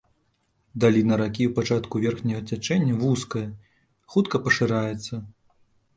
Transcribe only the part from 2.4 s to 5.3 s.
цячэння вузкая, хутка пашыраецца.